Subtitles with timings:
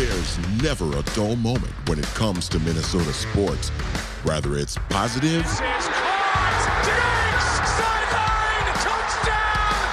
[0.00, 3.68] There's never a dull moment when it comes to Minnesota sports.
[4.24, 5.44] Whether it's positive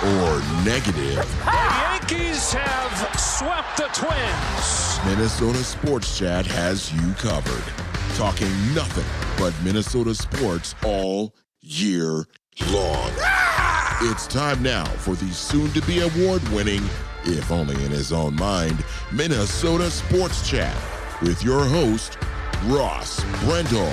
[0.01, 1.28] or negative.
[1.43, 4.99] The Yankees have swept the Twins.
[5.06, 7.74] Minnesota Sports Chat has you covered.
[8.15, 9.03] Talking nothing
[9.37, 12.26] but Minnesota sports all year
[12.71, 13.12] long.
[13.19, 13.67] Ah!
[14.03, 16.88] It's time now for the soon to be award winning,
[17.27, 20.75] if only in his own mind, Minnesota Sports Chat
[21.21, 22.17] with your host,
[22.65, 23.91] Ross Brendel.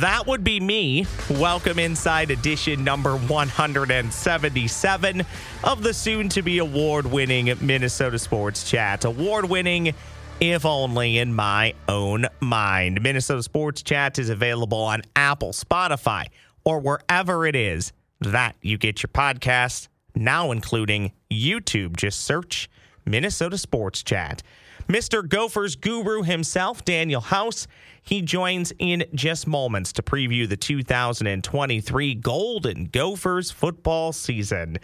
[0.00, 1.06] That would be me.
[1.30, 5.24] Welcome inside edition number 177
[5.62, 9.04] of the soon to be award winning Minnesota Sports Chat.
[9.04, 9.94] Award winning,
[10.40, 13.00] if only in my own mind.
[13.02, 16.26] Minnesota Sports Chat is available on Apple, Spotify,
[16.64, 21.96] or wherever it is that you get your podcasts, now including YouTube.
[21.96, 22.68] Just search
[23.04, 24.42] Minnesota Sports Chat.
[24.88, 25.26] Mr.
[25.28, 27.66] Gophers guru himself, Daniel House.
[28.02, 34.78] He joins in just moments to preview the 2023 Golden Gophers football season.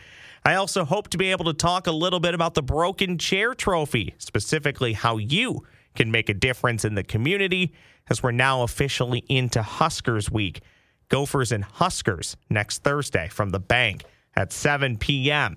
[0.44, 3.54] I also hope to be able to talk a little bit about the Broken Chair
[3.54, 5.64] Trophy, specifically how you
[5.94, 7.72] can make a difference in the community
[8.10, 10.60] as we're now officially into Huskers Week.
[11.08, 14.04] Gophers and Huskers next Thursday from the bank
[14.36, 15.56] at 7 p.m.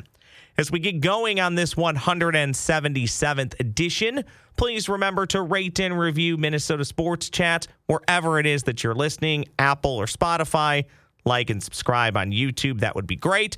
[0.58, 4.24] As we get going on this 177th edition,
[4.56, 9.46] please remember to rate and review Minnesota Sports Chat wherever it is that you're listening,
[9.60, 10.86] Apple or Spotify.
[11.26, 12.80] Like and subscribe on YouTube.
[12.80, 13.58] That would be great.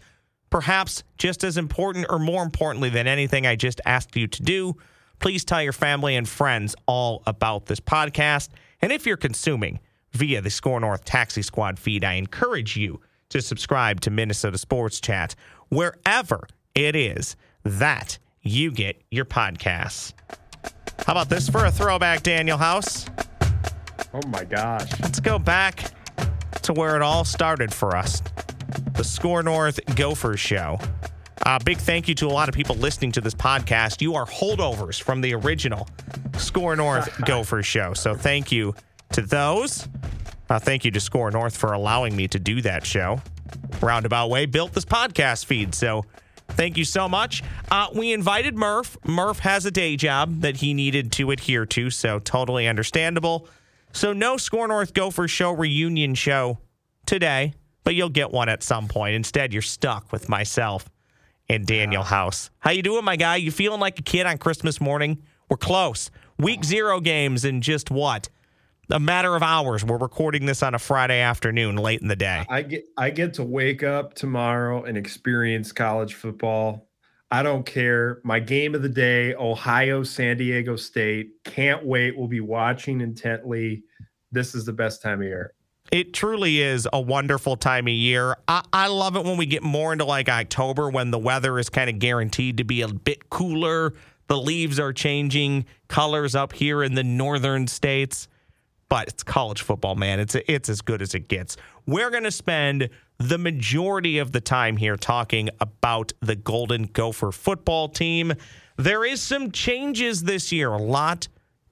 [0.50, 4.76] Perhaps just as important or more importantly than anything I just asked you to do,
[5.20, 8.50] please tell your family and friends all about this podcast.
[8.82, 9.80] And if you're consuming
[10.12, 13.00] via the Score North Taxi Squad feed, I encourage you
[13.30, 15.36] to subscribe to Minnesota Sports Chat
[15.70, 20.14] wherever it is that you get your podcasts.
[21.06, 23.06] How about this for a throwback, Daniel House?
[24.14, 24.90] Oh my gosh.
[25.02, 25.92] Let's go back
[26.64, 28.22] to where it all started for us
[28.94, 30.78] the Score North Gophers Show.
[31.46, 34.02] Uh, big thank you to a lot of people listening to this podcast.
[34.02, 35.88] You are holdovers from the original
[36.38, 37.94] Score North Gophers Show.
[37.94, 38.76] So thank you
[39.14, 39.88] to those.
[40.50, 43.22] Uh, thank you to Score North for allowing me to do that show.
[43.82, 45.76] Roundabout Way built this podcast feed.
[45.76, 46.06] So
[46.50, 47.44] thank you so much.
[47.70, 48.98] Uh, we invited Murph.
[49.06, 51.90] Murph has a day job that he needed to adhere to.
[51.90, 53.48] So totally understandable.
[53.94, 56.60] So no Score North Gophers Show reunion show
[57.06, 59.16] today, but you'll get one at some point.
[59.16, 60.90] Instead, you're stuck with myself
[61.48, 62.52] and Daniel House.
[62.60, 63.38] How you doing, my guy?
[63.38, 65.24] You feeling like a kid on Christmas morning?
[65.50, 66.12] We're close.
[66.38, 68.30] Week zero games in just what?
[68.92, 69.86] A matter of hours.
[69.86, 72.44] We're recording this on a Friday afternoon, late in the day.
[72.50, 76.90] I get I get to wake up tomorrow and experience college football.
[77.30, 78.20] I don't care.
[78.24, 81.44] My game of the day, Ohio San Diego State.
[81.46, 82.18] Can't wait.
[82.18, 83.84] We'll be watching intently.
[84.32, 85.54] This is the best time of year.
[85.92, 88.38] It truly is a wonderful time of year.
[88.48, 91.70] I, I love it when we get more into like October when the weather is
[91.70, 93.94] kind of guaranteed to be a bit cooler.
[94.26, 98.28] The leaves are changing colors up here in the northern states.
[98.90, 100.20] But it's college football, man.
[100.20, 101.58] It's it's as good as it gets.
[101.86, 102.90] We're going to spend
[103.20, 108.34] the majority of the time here talking about the Golden Gopher football team.
[108.78, 111.28] There is some changes this year, a lot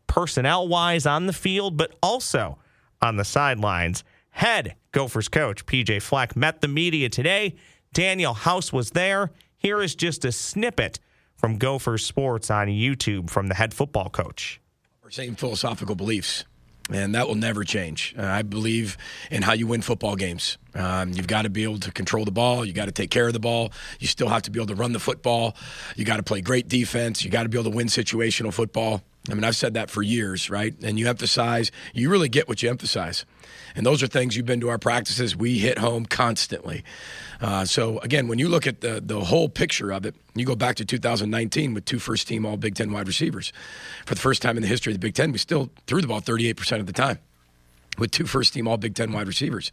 [0.07, 2.57] personnel wise on the field, but also
[3.01, 4.03] on the sidelines.
[4.31, 7.55] Head Gophers coach PJ Fleck met the media today.
[7.93, 9.31] Daniel House was there.
[9.57, 10.99] Here is just a snippet
[11.35, 14.59] from Gophers Sports on YouTube from the head football coach.
[15.03, 16.45] Our same philosophical beliefs.
[16.89, 18.15] And that will never change.
[18.17, 18.97] Uh, I believe
[19.29, 20.57] in how you win football games.
[20.73, 22.63] Um, you've got to be able to control the ball.
[22.63, 23.71] You got to take care of the ball.
[23.99, 25.55] You still have to be able to run the football.
[25.95, 27.23] You got to play great defense.
[27.25, 29.01] You got to be able to win situational football.
[29.29, 30.73] I mean, I've said that for years, right?
[30.83, 33.25] And you emphasize, you really get what you emphasize.
[33.75, 35.35] And those are things you've been to our practices.
[35.35, 36.83] We hit home constantly.
[37.41, 40.55] Uh, so, again, when you look at the, the whole picture of it, you go
[40.55, 43.51] back to 2019 with two first team All Big Ten wide receivers.
[44.05, 46.07] For the first time in the history of the Big Ten, we still threw the
[46.07, 47.19] ball 38% of the time
[47.97, 49.71] with two first team All Big Ten wide receivers.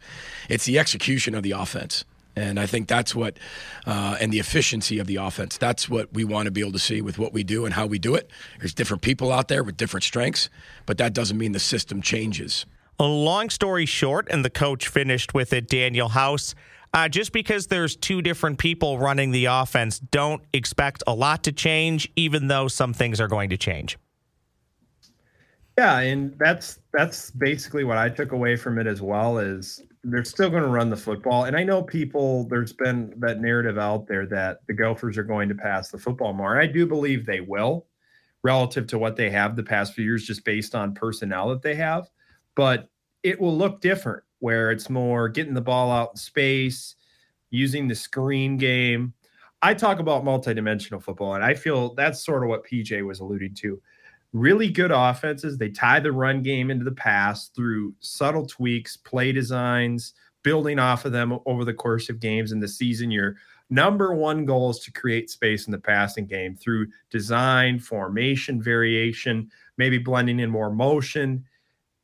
[0.49, 2.03] It's the execution of the offense.
[2.35, 3.37] And I think that's what,
[3.85, 5.57] uh, and the efficiency of the offense.
[5.57, 7.85] That's what we want to be able to see with what we do and how
[7.85, 8.29] we do it.
[8.59, 10.49] There's different people out there with different strengths,
[10.85, 12.65] but that doesn't mean the system changes.
[12.99, 16.55] A long story short, and the coach finished with it, Daniel House.
[16.93, 21.51] Uh, just because there's two different people running the offense, don't expect a lot to
[21.51, 23.97] change, even though some things are going to change.
[25.77, 30.23] Yeah, and that's that's basically what I took away from it as well is they're
[30.23, 31.45] still going to run the football.
[31.45, 35.49] And I know people there's been that narrative out there that the Gophers are going
[35.49, 36.53] to pass the football more.
[36.53, 37.87] And I do believe they will.
[38.43, 41.73] relative to what they have the past few years, just based on personnel that they
[41.75, 42.09] have.
[42.55, 42.89] But
[43.23, 46.95] it will look different where it's more getting the ball out in space,
[47.49, 49.13] using the screen game.
[49.63, 53.55] I talk about multidimensional football, and I feel that's sort of what PJ was alluding
[53.55, 53.81] to.
[54.35, 55.57] Really good offenses.
[55.57, 61.05] They tie the run game into the pass through subtle tweaks, play designs, building off
[61.05, 63.11] of them over the course of games in the season.
[63.11, 63.37] Your
[63.69, 69.49] number one goal is to create space in the passing game through design, formation, variation,
[69.77, 71.45] maybe blending in more motion,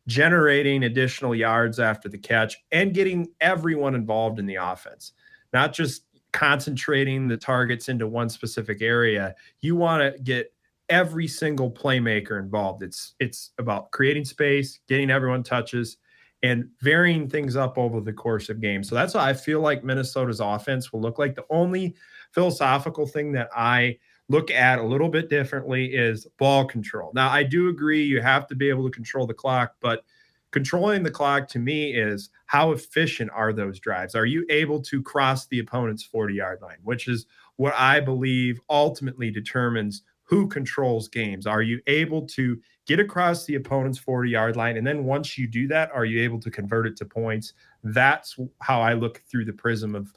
[0.07, 5.11] generating additional yards after the catch, and getting everyone involved in the offense,
[5.51, 9.35] not just concentrating the targets into one specific area.
[9.59, 10.53] You want to get
[10.91, 12.83] every single playmaker involved.
[12.83, 15.97] It's it's about creating space, getting everyone touches,
[16.43, 18.89] and varying things up over the course of games.
[18.89, 21.33] So that's why I feel like Minnesota's offense will look like.
[21.33, 21.95] The only
[22.33, 23.97] philosophical thing that I
[24.29, 27.11] look at a little bit differently is ball control.
[27.15, 30.03] Now, I do agree you have to be able to control the clock, but
[30.51, 34.15] controlling the clock to me is how efficient are those drives?
[34.15, 37.25] Are you able to cross the opponent's 40 yard line, which is
[37.57, 41.45] what I believe ultimately determines who controls games?
[41.45, 42.57] Are you able to
[42.87, 44.77] get across the opponent's 40 yard line?
[44.77, 47.53] And then once you do that, are you able to convert it to points?
[47.83, 50.11] That's how I look through the prism of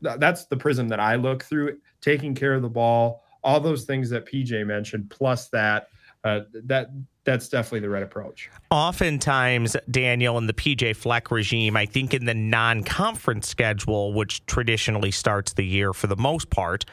[0.00, 4.08] that's the prism that I look through, taking care of the ball, all those things
[4.10, 5.88] that PJ mentioned, plus that.
[6.24, 6.90] Uh, that
[7.24, 8.50] that's definitely the right approach.
[8.70, 15.12] Oftentimes, Daniel, and the PJ Fleck regime, I think in the non-conference schedule, which traditionally
[15.12, 16.84] starts the year for the most part,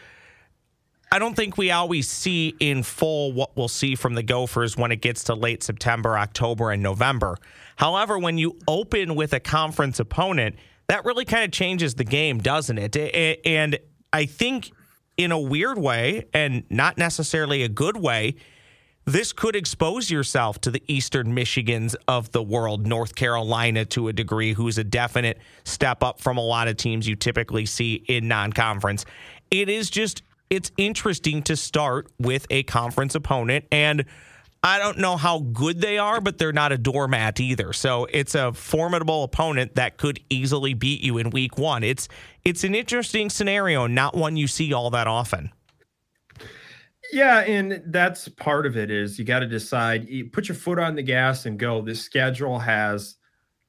[1.16, 4.92] I don't think we always see in full what we'll see from the Gophers when
[4.92, 7.38] it gets to late September, October, and November.
[7.78, 10.58] However, when you open with a conference opponent,
[10.90, 13.42] that really kind of changes the game, doesn't it?
[13.46, 13.80] And
[14.12, 14.72] I think
[15.16, 18.36] in a weird way, and not necessarily a good way,
[19.06, 24.14] this could expose yourself to the Eastern Michigans of the world, North Carolina to a
[24.14, 28.28] degree, who's a definite step up from a lot of teams you typically see in
[28.28, 29.06] non conference.
[29.50, 34.06] It is just it's interesting to start with a conference opponent and
[34.64, 37.72] I don't know how good they are, but they're not a doormat either.
[37.72, 41.84] So it's a formidable opponent that could easily beat you in week one.
[41.84, 42.08] It's
[42.44, 45.52] it's an interesting scenario, not one you see all that often.
[47.14, 50.80] Yeah, and that's part of it is you got to decide, you put your foot
[50.80, 51.82] on the gas and go.
[51.82, 53.18] This schedule has,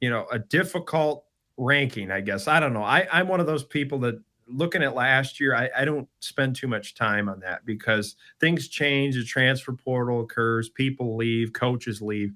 [0.01, 1.27] you know, a difficult
[1.59, 2.49] ranking, I guess.
[2.49, 2.83] I don't know.
[2.83, 6.57] I, I'm one of those people that looking at last year, I, I, don't spend
[6.57, 9.17] too much time on that because things change.
[9.17, 12.33] The transfer portal occurs, people leave, coaches leave.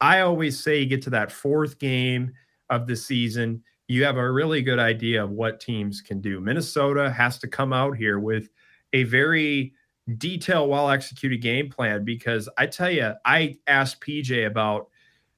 [0.00, 2.32] I always say you get to that fourth game
[2.70, 6.40] of the season, you have a really good idea of what teams can do.
[6.40, 8.48] Minnesota has to come out here with
[8.92, 9.74] a very
[10.18, 14.88] detailed, well executed game plan because I tell you, I asked PJ about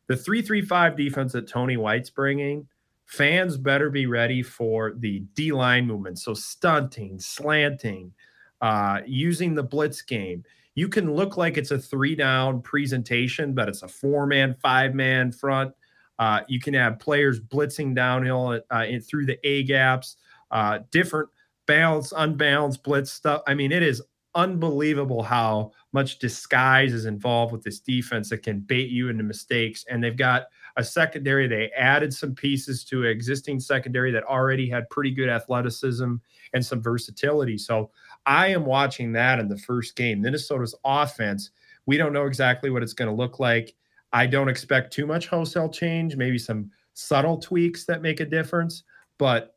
[0.06, 2.68] the 335 defense that Tony White's bringing
[3.06, 6.18] fans better be ready for the D line movement.
[6.18, 8.12] So stunting, slanting,
[8.60, 10.44] uh, using the blitz game.
[10.74, 14.94] You can look like it's a three down presentation, but it's a four man, five
[14.94, 15.72] man front.
[16.18, 20.16] Uh, you can have players blitzing downhill uh, through the A gaps,
[20.50, 21.28] uh, different
[21.66, 23.42] balance, unbalanced blitz stuff.
[23.46, 24.02] I mean, it is
[24.34, 29.84] unbelievable how much disguise is involved with this defense that can bait you into mistakes.
[29.88, 30.44] And they've got
[30.76, 31.48] a secondary.
[31.48, 36.16] They added some pieces to an existing secondary that already had pretty good athleticism
[36.52, 37.58] and some versatility.
[37.58, 37.90] So
[38.26, 40.20] I am watching that in the first game.
[40.20, 41.50] Minnesota's offense,
[41.86, 43.74] we don't know exactly what it's going to look like.
[44.12, 48.84] I don't expect too much wholesale change, maybe some subtle tweaks that make a difference.
[49.18, 49.55] But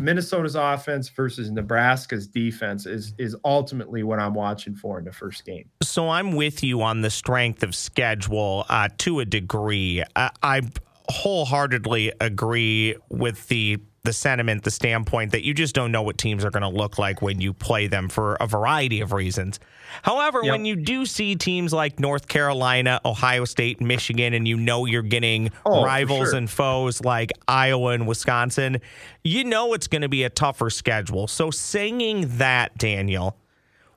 [0.00, 5.44] Minnesota's offense versus Nebraska's defense is is ultimately what I'm watching for in the first
[5.44, 5.68] game.
[5.82, 10.02] So I'm with you on the strength of schedule uh, to a degree.
[10.14, 10.62] I, I
[11.10, 16.44] wholeheartedly agree with the the sentiment, the standpoint that you just don't know what teams
[16.44, 19.60] are going to look like when you play them for a variety of reasons.
[20.02, 20.52] However, yep.
[20.52, 25.02] when you do see teams like North Carolina, Ohio State, Michigan, and you know you're
[25.02, 26.38] getting oh, rivals sure.
[26.38, 28.80] and foes like Iowa and Wisconsin,
[29.24, 31.26] you know it's going to be a tougher schedule.
[31.26, 33.36] So, saying that, Daniel,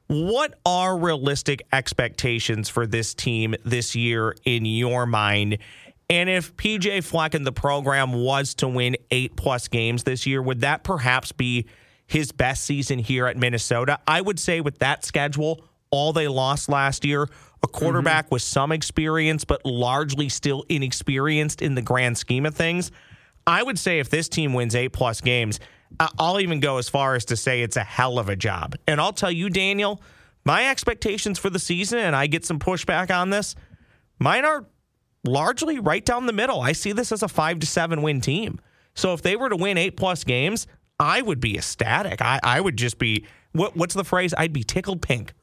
[0.08, 5.58] what are realistic expectations for this team this year in your mind?
[6.12, 10.42] And if PJ Fleck and the program was to win eight plus games this year,
[10.42, 11.68] would that perhaps be
[12.06, 13.98] his best season here at Minnesota?
[14.06, 17.30] I would say with that schedule, all they lost last year,
[17.64, 18.36] a quarterback mm-hmm.
[18.36, 22.92] with some experience, but largely still inexperienced in the grand scheme of things.
[23.48, 25.62] I would say if this team wins eight plus games,
[26.20, 28.76] I'll even go as far as to say it's a hell of a job.
[28.86, 30.02] And I'll tell you, Daniel,
[30.44, 33.56] my expectations for the season, and I get some pushback on this,
[34.20, 34.66] mine are
[35.24, 36.62] largely right down the middle.
[36.62, 38.60] I see this as a five to seven win team.
[38.94, 40.68] So if they were to win eight plus games,
[41.00, 42.22] I would be ecstatic.
[42.22, 44.34] I, I would just be what what's the phrase?
[44.38, 45.34] I'd be tickled pink.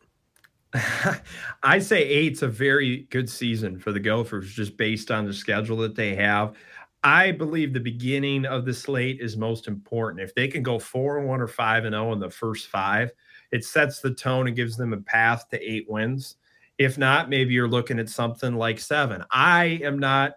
[1.62, 5.78] I say eight's a very good season for the Gophers, just based on the schedule
[5.78, 6.56] that they have.
[7.04, 10.20] I believe the beginning of the slate is most important.
[10.20, 12.66] If they can go four and one or five and zero oh in the first
[12.66, 13.12] five,
[13.50, 16.36] it sets the tone and gives them a path to eight wins.
[16.78, 19.24] If not, maybe you're looking at something like seven.
[19.30, 20.34] I am not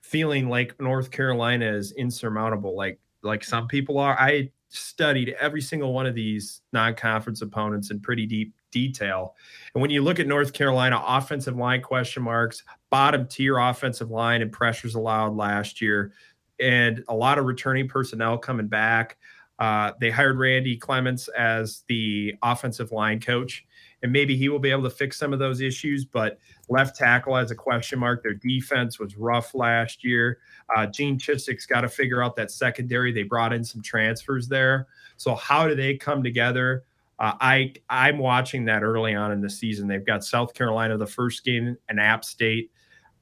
[0.00, 4.18] feeling like North Carolina is insurmountable, like like some people are.
[4.18, 9.34] I studied every single one of these non-conference opponents in pretty deep detail.
[9.74, 14.42] And when you look at North Carolina offensive line question marks, bottom tier offensive line
[14.42, 16.12] and pressures allowed last year,
[16.60, 19.16] and a lot of returning personnel coming back.
[19.58, 23.64] Uh, they hired Randy Clements as the offensive line coach,
[24.04, 26.04] and maybe he will be able to fix some of those issues.
[26.04, 28.22] But left tackle has a question mark.
[28.22, 30.40] Their defense was rough last year.
[30.76, 33.12] Uh, Gene Chizik's got to figure out that secondary.
[33.12, 34.88] They brought in some transfers there.
[35.16, 36.84] So how do they come together?
[37.18, 39.88] Uh, I I'm watching that early on in the season.
[39.88, 42.70] They've got South Carolina the first game and App State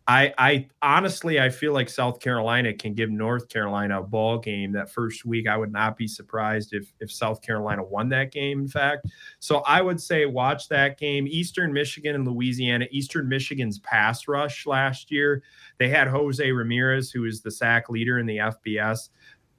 [0.09, 4.73] I, I honestly I feel like South Carolina can give North Carolina a ball game
[4.73, 5.47] that first week.
[5.47, 8.61] I would not be surprised if if South Carolina won that game.
[8.61, 9.07] In fact,
[9.39, 11.29] so I would say watch that game.
[11.29, 12.87] Eastern Michigan and Louisiana.
[12.91, 15.43] Eastern Michigan's pass rush last year.
[15.79, 19.11] They had Jose Ramirez, who is the sack leader in the FBS.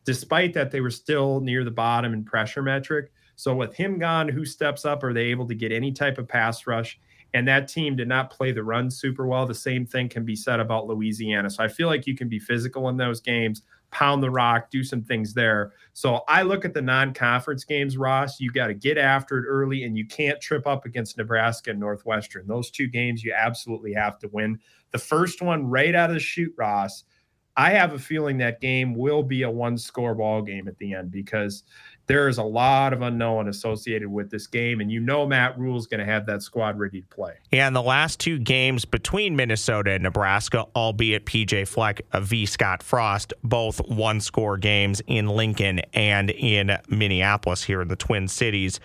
[0.03, 3.13] Despite that, they were still near the bottom in pressure metric.
[3.35, 5.03] So with him gone, who steps up?
[5.03, 6.99] Are they able to get any type of pass rush?
[7.33, 9.45] And that team did not play the run super well.
[9.45, 11.49] The same thing can be said about Louisiana.
[11.49, 14.83] So I feel like you can be physical in those games, pound the rock, do
[14.83, 15.73] some things there.
[15.93, 18.39] So I look at the non-conference games, Ross.
[18.39, 21.79] You got to get after it early, and you can't trip up against Nebraska and
[21.79, 22.47] Northwestern.
[22.47, 24.59] Those two games you absolutely have to win.
[24.91, 27.03] The first one right out of the shoot, Ross.
[27.55, 31.11] I have a feeling that game will be a one-score ball game at the end
[31.11, 31.63] because
[32.07, 35.77] there is a lot of unknown associated with this game, and you know Matt Rhule
[35.77, 37.33] is going to have that squad ready to play.
[37.51, 42.45] And the last two games between Minnesota and Nebraska, albeit PJ Fleck v.
[42.45, 48.27] Scott Frost, both one score games in Lincoln and in Minneapolis here in the Twin
[48.27, 48.79] Cities.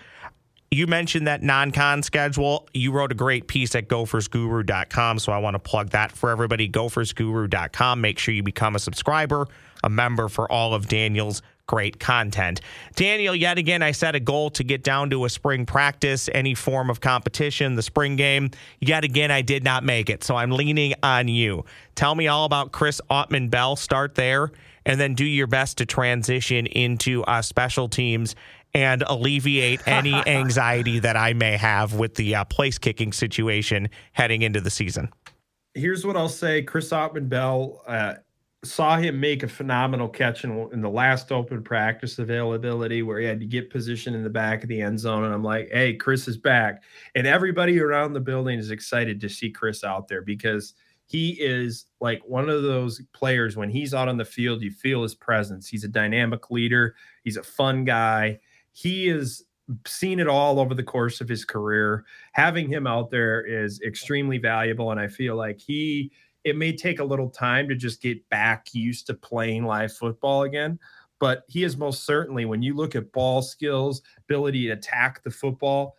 [0.71, 2.69] You mentioned that non con schedule.
[2.75, 5.19] You wrote a great piece at gophersguru.com.
[5.19, 6.69] So I want to plug that for everybody.
[6.69, 8.01] Gophersguru.com.
[8.01, 9.47] Make sure you become a subscriber,
[9.83, 12.61] a member for all of Daniel's great content.
[12.97, 16.55] Daniel, yet again, I set a goal to get down to a spring practice, any
[16.55, 18.51] form of competition, the spring game.
[18.81, 20.25] Yet again, I did not make it.
[20.25, 21.65] So I'm leaning on you.
[21.95, 23.77] Tell me all about Chris Autman-Bell.
[23.77, 24.51] Start there
[24.85, 28.35] and then do your best to transition into uh, special teams
[28.75, 34.43] and alleviate any anxiety that I may have with the uh, place kicking situation heading
[34.43, 35.11] into the season.
[35.75, 37.83] Here's what I'll say Chris Autman-Bell.
[37.87, 38.15] Uh,
[38.65, 43.27] saw him make a phenomenal catch in, in, the last open practice availability where he
[43.27, 45.25] had to get position in the back of the end zone.
[45.25, 46.83] And I'm like, hey, Chris is back.
[47.15, 50.75] And everybody around the building is excited to see Chris out there because
[51.07, 55.03] he is like one of those players when he's out on the field, you feel
[55.03, 55.69] his presence.
[55.69, 58.41] He's a dynamic leader, he's a fun guy.
[58.73, 59.45] He is
[59.87, 62.05] seen it all over the course of his career.
[62.33, 64.91] Having him out there is extremely valuable.
[64.91, 66.11] And I feel like he
[66.49, 70.43] it may take a little time to just get back used to playing live football
[70.43, 70.79] again.
[71.21, 75.31] But he is most certainly, when you look at ball skills, ability to attack the
[75.31, 75.97] football,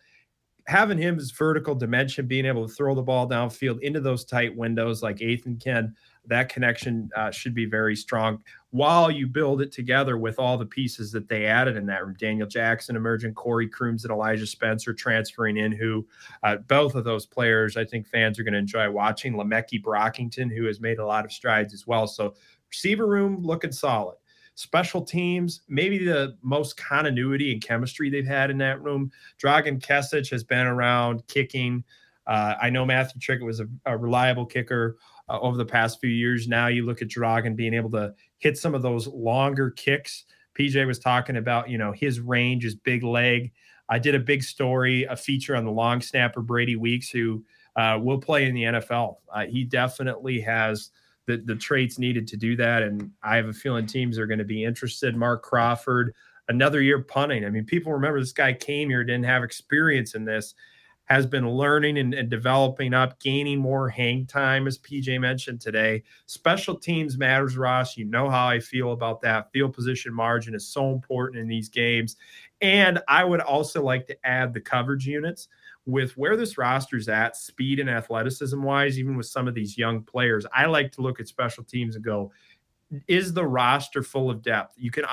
[0.67, 4.55] having him his vertical dimension, being able to throw the ball downfield into those tight
[4.55, 5.93] windows like Ethan can,
[6.25, 8.41] that connection uh, should be very strong
[8.71, 12.15] while you build it together with all the pieces that they added in that room.
[12.19, 16.05] Daniel Jackson emerging, Corey Crooms and Elijah Spencer transferring in, who
[16.43, 19.33] uh, both of those players I think fans are going to enjoy watching.
[19.33, 22.05] Le'Meke Brockington, who has made a lot of strides as well.
[22.05, 22.35] So
[22.69, 24.17] receiver room looking solid.
[24.53, 29.09] Special teams, maybe the most continuity and chemistry they've had in that room.
[29.41, 31.83] Dragan Kesich has been around kicking.
[32.27, 34.97] Uh, I know Matthew Trickett was a, a reliable kicker
[35.29, 36.47] uh, over the past few years.
[36.47, 40.25] Now you look at Dragan being able to hit some of those longer kicks.
[40.57, 43.51] PJ was talking about, you know, his range, his big leg.
[43.89, 47.43] I did a big story, a feature on the long snapper Brady Weeks, who
[47.75, 49.17] uh, will play in the NFL.
[49.33, 50.91] Uh, he definitely has
[51.25, 54.39] the the traits needed to do that, and I have a feeling teams are going
[54.39, 55.15] to be interested.
[55.15, 56.13] Mark Crawford,
[56.49, 57.45] another year punting.
[57.45, 60.55] I mean, people remember this guy came here, didn't have experience in this,
[61.09, 66.03] has been learning and, and, developing up, gaining more hang time, as PJ mentioned today.
[66.27, 67.97] Special teams matters, Ross.
[67.97, 69.51] You know how I feel about that.
[69.51, 72.15] Field position margin is so important in these games.
[72.61, 75.47] And I would also like to add the coverage units.
[75.85, 80.03] with where this roster's at, speed and athleticism wise, even with some of these young
[80.03, 82.31] players, I like to look at special teams and go,
[83.07, 84.75] is the roster full of depth?
[84.77, 85.05] You can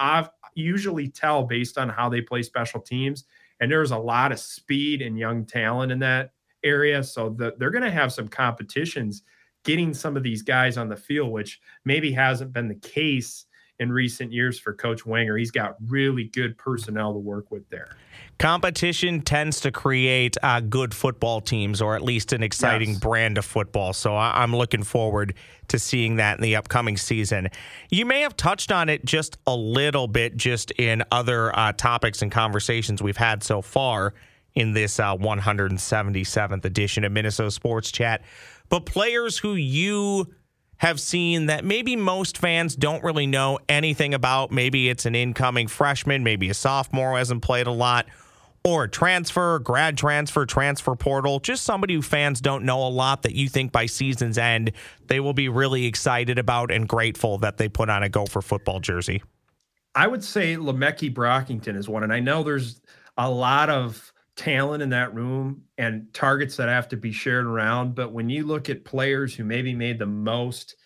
[0.55, 3.25] usually tell based on how they play special teams.
[3.61, 6.33] And there's a lot of speed and young talent in that
[6.63, 7.03] area.
[7.03, 9.23] So the, they're going to have some competitions
[9.65, 13.46] getting some of these guys on the field, which maybe hasn't been the case
[13.79, 15.37] in recent years for Coach Wenger.
[15.37, 17.97] He's got really good personnel to work with there.
[18.39, 22.99] Competition tends to create uh, good football teams, or at least an exciting yes.
[22.99, 23.93] brand of football.
[23.93, 25.35] So I- I'm looking forward
[25.69, 27.49] to seeing that in the upcoming season.
[27.91, 32.23] You may have touched on it just a little bit, just in other uh, topics
[32.23, 34.15] and conversations we've had so far
[34.55, 38.23] in this uh, 177th edition of Minnesota Sports Chat.
[38.69, 40.35] But players who you
[40.79, 44.51] have seen that maybe most fans don't really know anything about.
[44.51, 48.07] Maybe it's an incoming freshman, maybe a sophomore who hasn't played a lot,
[48.65, 53.35] or transfer, grad transfer, transfer portal, just somebody who fans don't know a lot that
[53.35, 54.73] you think by season's end
[55.07, 58.81] they will be really excited about and grateful that they put on a Gopher football
[58.81, 59.23] jersey.
[59.95, 62.81] I would say Le'Meke Brockington is one, and I know there's
[63.17, 67.95] a lot of talent in that room and targets that have to be shared around.
[67.95, 70.77] But when you look at players who maybe made the most,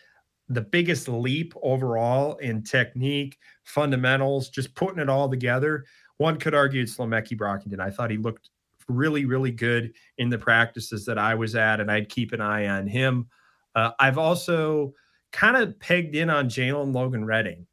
[0.49, 5.85] the biggest leap overall in technique, fundamentals, just putting it all together,
[6.19, 7.81] one could argue it's Le'Meke Brockington.
[7.81, 8.51] I thought he looked
[8.89, 12.69] really, really good in the practices that I was at, and I'd keep an eye
[12.69, 13.29] on him.
[13.75, 14.95] Uh, I've also
[15.33, 17.67] kind of pegged in on Jalen Logan Redding.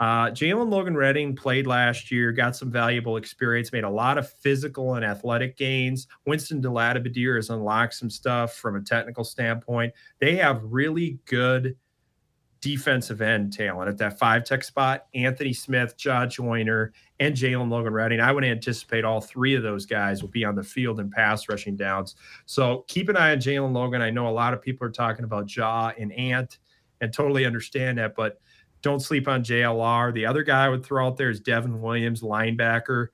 [0.00, 4.32] Uh, Jalen Logan Redding played last year, got some valuable experience, made a lot of
[4.32, 6.06] physical and athletic gains.
[6.26, 9.92] Winston DeLattiboudere has unlocked some stuff from a technical standpoint.
[10.18, 11.76] They have really good
[12.62, 15.06] defensive end talent at that five tech spot.
[15.14, 18.20] Anthony Smith, Jah Joyner, and Jalen Logan Redding.
[18.20, 21.46] I would anticipate all three of those guys will be on the field in pass
[21.46, 22.16] rushing downs.
[22.46, 24.00] So keep an eye on Jalen Logan.
[24.00, 26.58] I know a lot of people are talking about Jah and Ant
[27.02, 28.40] and totally understand that, but–
[28.82, 30.12] don't sleep on JLR.
[30.12, 33.08] The other guy I would throw out there is Devin Williams, linebacker,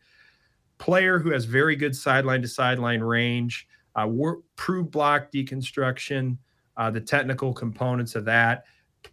[0.79, 6.37] player who has very good sideline to sideline range, uh, work, prove block deconstruction,
[6.77, 8.65] uh, the technical components of that,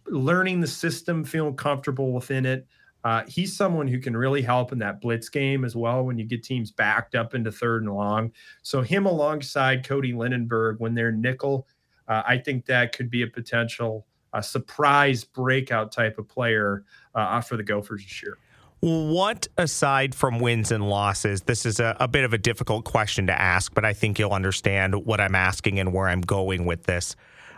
[0.06, 2.66] learning the system, feeling comfortable within it.
[3.04, 6.24] Uh, he's someone who can really help in that blitz game as well when you
[6.24, 8.32] get teams backed up into third and long.
[8.62, 11.66] So, him alongside Cody Lindenberg when they're nickel,
[12.08, 17.40] uh, I think that could be a potential a surprise breakout type of player uh,
[17.40, 18.36] for the Gophers this year.
[18.80, 23.28] What, aside from wins and losses, this is a, a, bit of a difficult question
[23.28, 26.82] to ask, but I think you'll understand what I'm asking and where I'm going with
[26.82, 27.16] this.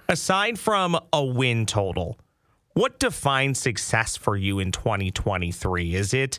[0.08, 2.20] Aside from a win total,
[2.74, 5.96] what defines success for you in 2023?
[5.96, 6.38] Is it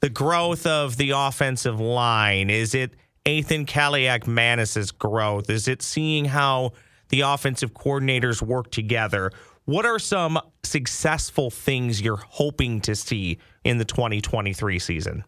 [0.00, 2.50] the growth of the offensive line?
[2.50, 2.92] Is it
[3.24, 5.48] Athan Kaliakmanis's growth?
[5.48, 6.72] Is it seeing how
[7.08, 9.30] the offensive coordinators work together?
[9.66, 15.24] What are some successful things you're hoping to see in the 2023 season?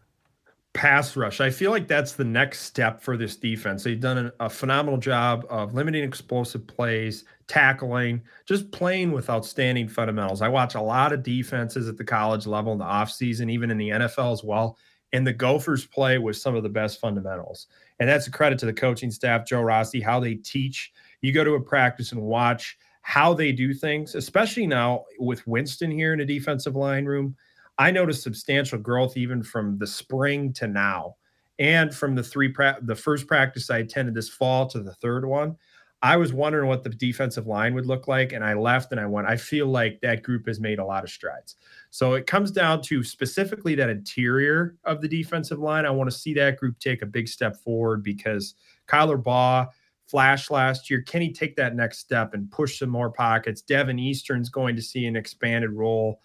[0.74, 1.40] Pass rush.
[1.40, 3.83] I feel like that's the next step for this defense.
[3.83, 10.40] They've done a, phenomenal job of limiting explosive plays, tackling, just playing with outstanding fundamentals.
[10.40, 13.77] I watch a lot of defenses at the college level in the offseason, even in
[13.77, 14.79] the NFL as well.
[15.12, 17.66] And the Gophers play with some of the best fundamentals.
[17.98, 20.92] And that's a credit to the coaching staff, Joe Rossi, how they teach.
[21.22, 25.90] You go to a practice and watch how they do things, especially now with Winston
[25.90, 27.35] here in a defensive line room.
[27.79, 31.16] I noticed substantial growth even from the spring to now,
[31.59, 35.25] and from the three pra- the first practice I attended this fall to the third
[35.25, 35.57] one.
[36.03, 39.07] I was wondering what the defensive line would look like, and I left and I
[39.07, 39.27] went.
[39.27, 41.57] I feel like that group has made a lot of strides.
[41.88, 45.87] So it comes down to specifically that interior of the defensive line.
[45.87, 48.55] I want to see that group take a big step forward because
[48.87, 49.66] Kyler Baugh
[50.09, 51.03] flash last year.
[51.03, 53.62] Can he take that next step and push some more pockets?
[53.62, 56.21] Deven Eastern's going to see an expanded role.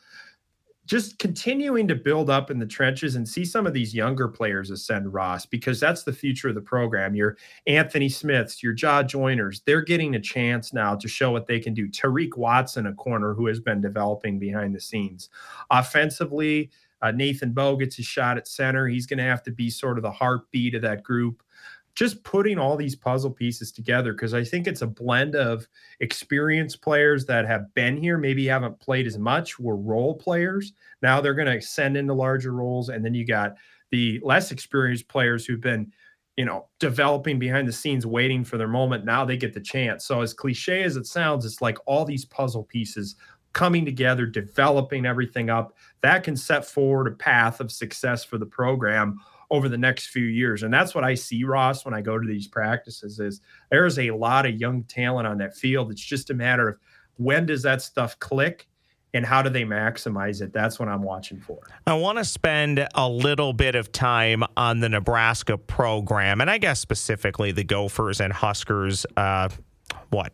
[0.85, 4.69] Just continuing to build up in the trenches and see some of these younger players
[4.69, 7.15] ascend, Ross, because that's the future of the program.
[7.15, 11.59] Your Anthony Smiths, your Jah Joyners, they're getting a chance now to show what they
[11.61, 11.87] can do.
[11.87, 15.29] Tariq Watson, a corner who has been developing behind the scenes.
[15.71, 16.69] Offensively,
[17.01, 18.87] uh, Nathan Boe gets a shot at center.
[18.87, 21.43] He's going to have to be sort of the heartbeat of that group
[21.95, 25.67] just putting all these puzzle pieces together because I think it's a blend of
[25.99, 30.73] experienced players that have been here, maybe haven't played as much, were role players.
[31.01, 32.89] Now they're going to ascend into larger roles.
[32.89, 33.55] And then you got
[33.91, 35.91] the less experienced players who've been,
[36.35, 39.05] you know, developing behind the scenes, waiting for their moment.
[39.05, 40.05] Now they get the chance.
[40.05, 43.15] So, as cliche as it sounds, it's like all these puzzle pieces
[43.53, 48.47] coming together, developing everything up that can set forward a path of success for the
[48.47, 49.19] program
[49.53, 50.63] over the next few years.
[50.63, 53.39] And that's what I see, Ross, when I go to these practices is
[53.69, 55.91] there's a lot of young talent on that field.
[55.91, 56.77] It's just a matter of
[57.17, 58.67] when does that stuff click
[59.13, 60.53] and how do they maximize it?
[60.53, 61.59] That's what I'm watching for.
[61.85, 66.57] I want to spend a little bit of time on the Nebraska program, and I
[66.57, 69.05] guess specifically the Gophers and Huskers.
[69.15, 69.49] Uh,
[70.09, 70.33] what?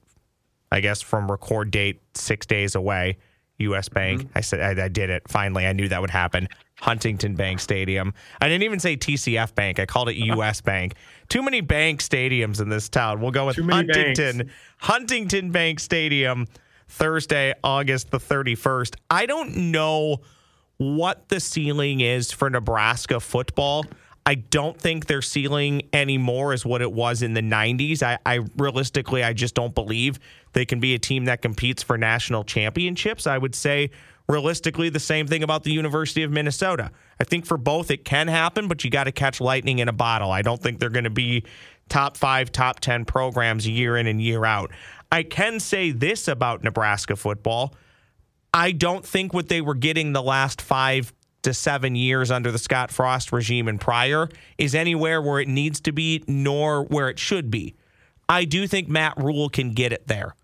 [0.71, 3.17] I guess from record date six days away.
[3.57, 3.89] U.S.
[3.89, 4.21] Bank.
[4.21, 4.37] Mm-hmm.
[4.37, 5.23] I said I, I, did it.
[5.27, 6.47] Finally, I knew that would happen.
[6.81, 8.13] Huntington Bank Stadium.
[8.41, 9.79] I didn't even say TCF Bank.
[9.79, 10.61] I called it U.S.
[10.61, 10.95] Bank.
[11.27, 13.21] Too many bank stadiums in this town.
[13.21, 14.37] We'll go with Huntington.
[14.37, 14.53] Banks.
[14.77, 16.47] Huntington Bank Stadium.
[16.87, 18.95] Thursday, August the 31st.
[19.11, 20.21] I don't know
[20.77, 23.85] what the ceiling is for Nebraska football.
[24.25, 28.03] I don't think their ceiling anymore is what it was in the 90s.
[28.03, 30.19] I, I, realistically, I just don't believe
[30.53, 33.27] they can be a team that competes for national championships.
[33.27, 33.91] I would say
[34.29, 36.91] realistically the same thing about the University of Minnesota.
[37.19, 39.93] I think for both it can happen, but you got to catch lightning in a
[39.93, 40.31] bottle.
[40.31, 41.43] I don't think they're going to be
[41.89, 44.71] top five, top 10 programs year in and year out.
[45.11, 47.73] I can say this about Nebraska football.
[48.53, 51.11] I don't think what they were getting the last five
[51.41, 55.79] to seven years under the Scott Frost regime and prior is anywhere where it needs
[55.81, 57.75] to be, nor where it should be.
[58.27, 60.35] I do think Matt Rhule can get it there.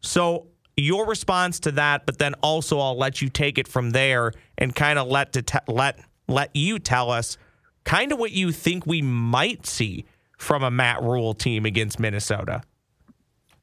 [0.00, 4.32] So your response to that, but then also I'll let you take it from there
[4.58, 7.38] and kind of let te- let let you tell us
[7.84, 10.04] kind of what you think we might see
[10.38, 12.62] from a Matt Rhule team against Minnesota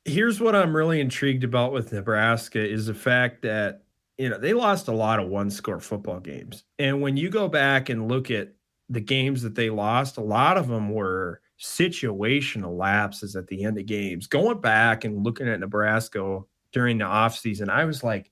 [0.06, 3.84] here's what I'm really intrigued about with Nebraska is the fact that
[4.18, 6.64] you know they lost a lot of one score football games.
[6.80, 8.54] And when you go back and look at
[8.90, 13.78] the games that they lost, a lot of them were situational lapses at the end
[13.78, 14.28] of games.
[14.28, 16.42] Going back and looking at Nebraska
[16.74, 18.32] during the offseason, I was like,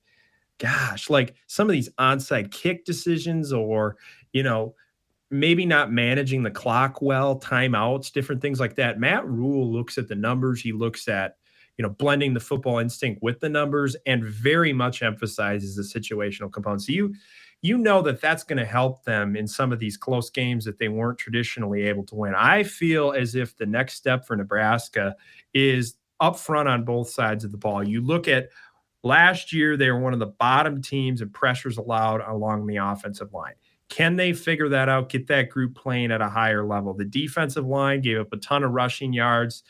[0.58, 3.96] gosh, like some of these onside kick decisions or,
[4.34, 4.76] you know,
[5.30, 9.00] maybe not managing the clock well, timeouts, different things like that.
[9.00, 11.38] Matt Rhule looks at the numbers, he looks at
[11.78, 16.52] you know, blending the football instinct with the numbers and very much emphasizes the situational
[16.52, 16.84] component.
[16.84, 17.16] So you
[17.64, 20.80] you know that that's going to help them in some of these close games that
[20.80, 22.34] they weren't traditionally able to win.
[22.36, 25.16] I feel as if the next step for Nebraska
[25.54, 27.84] is up front on both sides of the ball.
[27.86, 28.50] You look at
[29.04, 33.34] last year, they were one of the bottom teams in pressures allowed along the offensive
[33.34, 33.56] line.
[33.90, 36.94] Can they figure that out, get that group playing at a higher level?
[36.94, 39.64] The defensive line gave up a ton of rushing yards.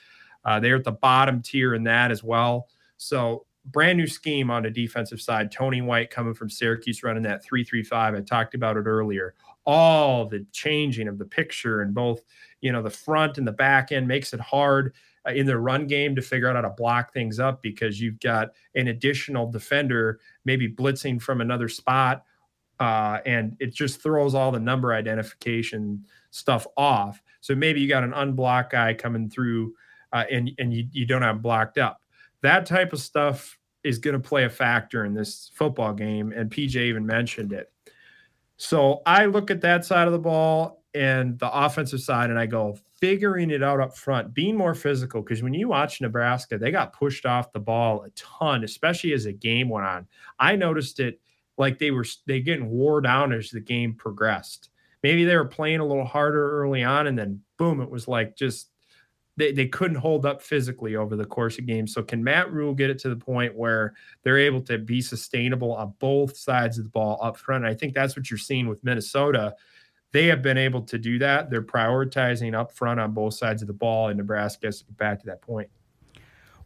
[0.46, 2.68] Uh, they're at the bottom tier in that as well.
[2.98, 5.52] So brand new scheme on the defensive side.
[5.52, 8.16] Tony White coming from Syracuse running that 335.
[8.16, 9.34] I talked about it earlier.
[9.66, 12.22] All the changing of the picture and both,
[12.60, 14.94] you know, the front and the back end makes it hard
[15.28, 18.50] in the run game to figure out how to block things up because you've got
[18.76, 22.24] an additional defender maybe blitzing from another spot.
[22.80, 27.22] Uh, and it just throws all the number identification stuff off.
[27.42, 29.76] So maybe you got an unblocked guy coming through
[30.14, 32.02] uh, and and you, you don't have blocked up.
[32.42, 36.50] That type of stuff is going to play a factor in this football game, and
[36.50, 37.72] PJ even mentioned it.
[38.58, 42.46] So I look at that side of the ball and the offensive side, and I
[42.46, 45.22] go figuring it out up front, being more physical.
[45.22, 49.26] Because when you watch Nebraska, they got pushed off the ball a ton, especially as
[49.26, 50.08] the game went on.
[50.40, 51.20] I noticed it
[51.58, 54.70] like they were they getting wore down as the game progressed.
[55.04, 58.38] Maybe they were playing a little harder early on, and then boom, it was like
[58.38, 58.70] just
[59.38, 61.94] they, they couldn't hold up physically over the course of games.
[61.94, 65.74] So can Matt Rhule get it to the point where they're able to be sustainable
[65.74, 67.64] on both sides of the ball up front?
[67.66, 69.56] And I think that's what you're seeing with Minnesota.
[70.12, 71.50] They have been able to do that.
[71.50, 74.98] They're prioritizing up front on both sides of the ball, and Nebraska has to get
[74.98, 75.70] back to that point.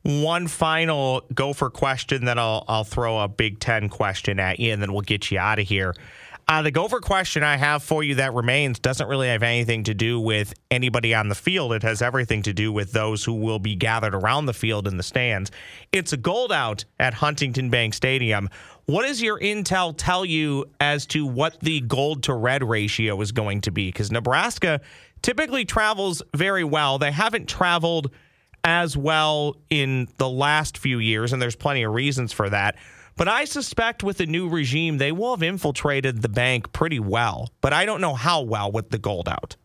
[0.04, 4.82] One final gopher question, then I'll I'll throw a Big Ten question at you, and
[4.82, 5.94] then we'll get you out of here.
[6.48, 9.96] Uh, the Gopher question I have for you that remains doesn't really have anything to
[9.96, 11.74] do with anybody on the field.
[11.74, 14.98] It has everything to do with those who will be gathered around the field in
[14.98, 15.50] the stands.
[15.92, 18.50] It's a gold out at Huntington Bank Stadium.
[18.88, 23.32] What does your intel tell you as to what the gold to red ratio is
[23.32, 23.88] going to be?
[23.88, 24.80] Because Nebraska
[25.24, 27.00] typically travels very well.
[27.00, 28.12] They haven't traveled
[28.64, 32.76] as well in the last few years, and there's plenty of reasons for that.
[33.18, 37.50] But I suspect with the new regime, they will have infiltrated the bank pretty well.
[37.62, 39.56] But I don't know how well with the gold out.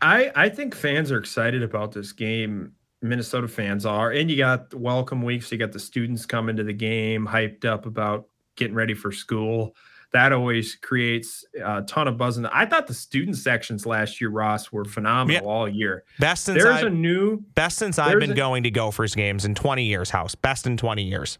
[0.00, 2.72] I, I think fans are excited about this game.
[3.02, 4.10] Minnesota fans are.
[4.10, 5.52] And you got welcome weeks.
[5.52, 8.26] You got the students coming to the game, hyped up about
[8.58, 9.74] getting ready for school.
[10.12, 12.38] That always creates a ton of buzz.
[12.38, 15.48] And I thought the student sections last year, Ross, were phenomenal yeah.
[15.48, 16.04] all year.
[16.18, 19.44] Best since there's I've, a new best since I've been a, going to Gophers games
[19.44, 20.10] in 20 years.
[20.10, 21.38] House best in 20 years.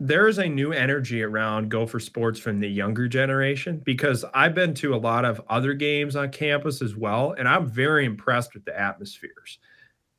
[0.00, 4.94] there's a new energy around Gopher sports from the younger generation because I've been to
[4.94, 8.78] a lot of other games on campus as well, and I'm very impressed with the
[8.78, 9.58] atmospheres.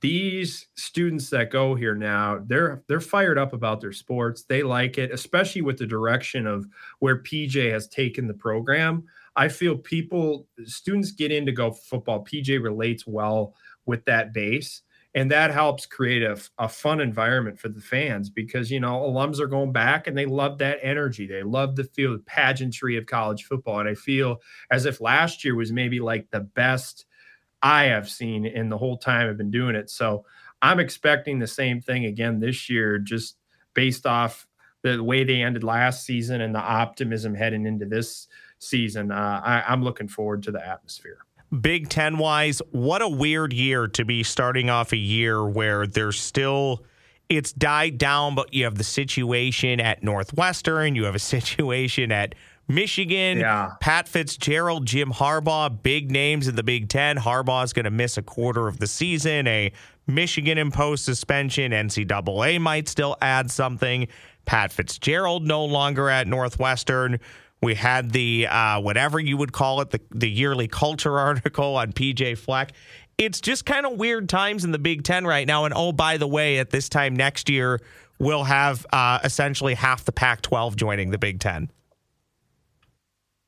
[0.02, 4.44] These students that go here now, they're they're fired up about their sports.
[4.44, 6.68] They like it, especially with the direction of
[7.00, 9.04] where PJ has taken the program.
[9.36, 12.26] I feel people, students get into go football.
[12.26, 13.54] PJ relates well
[13.86, 14.82] with that base
[15.14, 19.40] and that helps create a, a fun environment for the fans because you know alums
[19.40, 23.06] are going back and they love that energy they love the feel the pageantry of
[23.06, 27.06] college football and i feel as if last year was maybe like the best
[27.64, 29.90] i have seen in the whole time i've been doing it.
[29.90, 30.26] So
[30.62, 33.38] i'm expecting the same thing again this year just
[33.74, 34.48] based off
[34.84, 38.28] the way they ended last season and the optimism heading into this
[38.60, 39.12] season.
[39.12, 41.26] Uh, I, i'm looking forward to the atmosphere.
[41.60, 46.18] Big Ten wise, what a weird year to be starting off a year where there's
[46.18, 46.86] still
[47.32, 52.36] it's died down, but you have the situation at Northwestern, you have a situation at
[52.68, 53.74] Michigan, yeah.
[53.82, 57.18] Pat Fitzgerald, Jim Harbaugh, big names in the Big Ten.
[57.18, 59.48] Harbaugh's going to miss a quarter of the season.
[59.48, 59.72] A
[60.08, 61.72] Michigan imposed suspension.
[61.72, 64.08] NCAA might still add something.
[64.46, 67.20] Pat Fitzgerald no longer at Northwestern.
[67.62, 71.94] We had the uh, whatever you would call it, the the yearly culture article on
[71.94, 72.72] PJ Fleck.
[73.18, 75.66] It's just kind of weird times in the Big Ten right now.
[75.66, 77.80] And oh, by the way, at this time next year,
[78.18, 81.70] we'll have uh, essentially half the Pac-12 joining the Big Ten.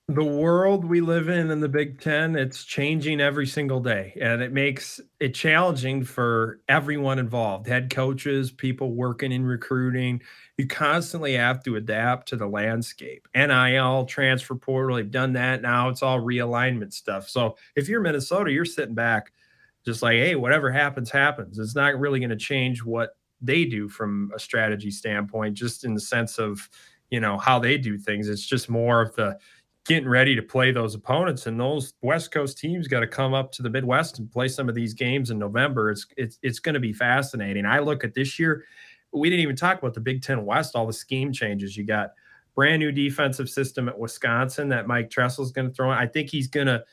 [0.09, 4.41] The world we live in in the Big Ten, it's changing every single day, and
[4.41, 10.21] it makes it challenging for everyone involved: head coaches, people working in recruiting
[10.57, 13.27] you constantly have to adapt to the landscape.
[13.33, 15.61] NIL, transfer portal, they've done that.
[15.63, 17.27] Now it's all realignment stuff.
[17.29, 19.31] So if you're Minnesota, you're sitting back
[19.85, 21.57] just like, hey, whatever happens, happens.
[21.57, 23.11] It's not really going to change what
[23.41, 26.69] they do from a strategy standpoint, just in the sense of,
[27.09, 28.29] you know, how they do things.
[28.29, 29.37] It's just more of the
[29.85, 33.51] getting ready to play those opponents and those west coast teams got to come up
[33.51, 36.73] to the midwest and play some of these games in november it's it's, it's going
[36.73, 38.63] to be fascinating i look at this year
[39.13, 41.77] we didn't even talk about the Big Ten West, all the scheme changes.
[41.77, 42.11] You got
[42.55, 45.97] brand new defensive system at Wisconsin that Mike Tressel is going to throw in.
[45.97, 46.83] I think he's going to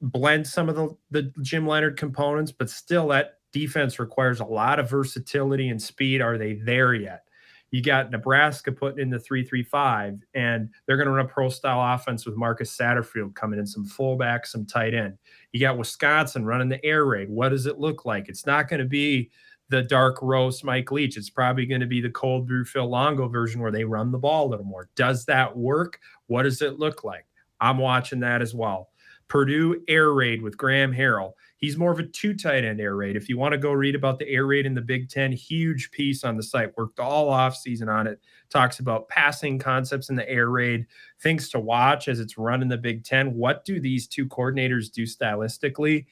[0.00, 4.78] blend some of the, the Jim Leonhard components, but still that defense requires a lot
[4.78, 6.20] of versatility and speed.
[6.20, 7.24] Are they there yet?
[7.70, 11.28] You got Nebraska putting in the three three five, and they're going to run a
[11.28, 15.18] pro style offense with Marcus Satterfield coming in, some fullback, some tight end.
[15.52, 17.28] You got Wisconsin running the air raid.
[17.28, 18.28] What does it look like?
[18.28, 19.30] It's not going to be
[19.68, 21.16] the dark roast Mike Leach.
[21.16, 24.18] It's probably going to be the cold brew Phil Longo version where they run the
[24.18, 24.88] ball a little more.
[24.94, 25.98] Does that work?
[26.28, 27.26] What does it look like?
[27.60, 28.90] I'm watching that as well.
[29.28, 31.32] Purdue air raid with Graham Harrell.
[31.58, 33.16] He's more of a two tight end air raid.
[33.16, 35.90] If you want to go read about the air raid in the Big Ten, huge
[35.90, 36.76] piece on the site.
[36.76, 38.20] Worked all off season on it.
[38.50, 40.86] Talks about passing concepts in the air raid,
[41.20, 43.34] things to watch as it's run in the Big Ten.
[43.34, 46.06] What do these two coordinators do stylistically?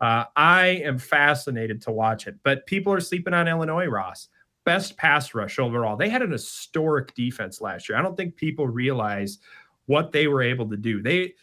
[0.00, 4.28] Uh, I am fascinated to watch it, but people are sleeping on Illinois, Ross.
[4.64, 5.96] Best pass rush overall.
[5.96, 7.98] They had an historic defense last year.
[7.98, 9.38] I don't think people realize
[9.86, 11.02] what they were able to do.
[11.02, 11.34] They,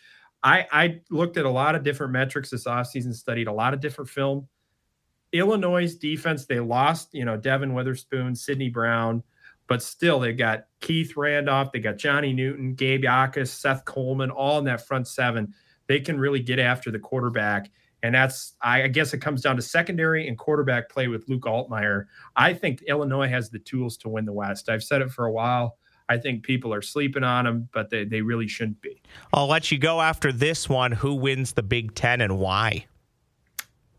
[0.48, 3.82] I, I looked at a lot of different metrics this offseason, studied a lot of
[3.82, 4.48] different film.
[5.34, 9.24] Illinois' defense, they lost, you know, Devon Witherspoon, Sidney Brown,
[9.68, 14.58] but still they got Keith Randolph, they got Johnny Newton, Gabe Jacas, Seth Coleman, all
[14.60, 15.54] in that front seven.
[15.88, 17.70] They can really get after the quarterback.
[18.02, 22.06] And that's, I guess it comes down to secondary and quarterback play with Luke Altmyer.
[22.38, 24.70] I think Illinois has the tools to win the West.
[24.70, 25.78] I've said it for a while.
[26.10, 29.02] I think people are sleeping on them, but they, they really shouldn't be.
[29.34, 30.92] I'll let you go after this one.
[30.94, 32.86] Who wins the Big Ten and why?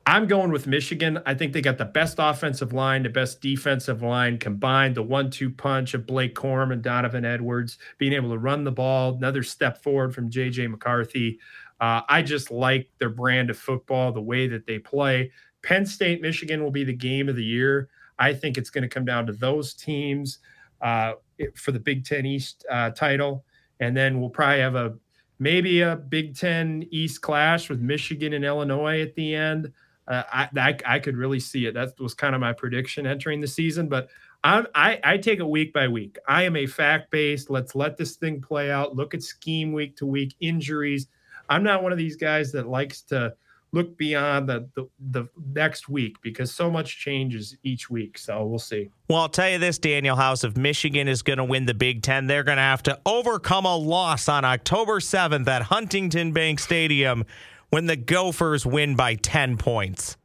[0.08, 1.20] I'm going with Michigan.
[1.26, 5.30] I think they got the best offensive line, the best defensive line combined, the one
[5.30, 9.42] two punch of Blake Corum and Donovan Edwards, being able to run the ball, another
[9.42, 11.38] step forward from JJ McCarthy.
[11.78, 15.30] Uh, I just like their brand of football, the way that they play.
[15.62, 17.90] Penn State, Michigan will be the game of the year.
[18.18, 20.38] I think it's going to come down to those teams
[20.80, 21.12] uh,
[21.54, 23.44] for the Big Ten East uh, title,
[23.80, 24.94] and then we'll probably have a
[25.38, 29.72] maybe a Big Ten East clash with Michigan and Illinois at the end.
[30.06, 31.74] Uh, I, I, I could really see it.
[31.74, 34.08] That was kind of my prediction entering the season, but
[34.42, 36.16] I'm, I I take it week by week.
[36.26, 37.50] I am a fact based.
[37.50, 38.96] Let's let this thing play out.
[38.96, 41.08] Look at scheme week to week, injuries
[41.48, 43.34] I'm not one of these guys that likes to
[43.72, 48.16] look beyond the, the, the next week because so much changes each week.
[48.18, 48.90] So we'll see.
[49.08, 52.02] Well, I'll tell you this, Daniel House, if Michigan is going to win the Big
[52.02, 56.60] Ten, they're going to have to overcome a loss on October 7th at Huntington Bank
[56.60, 57.24] Stadium
[57.70, 60.16] when the Gophers win by 10 points.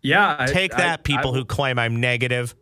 [0.00, 0.46] Yeah.
[0.48, 2.54] Take I, that, I, people I, who claim I'm negative.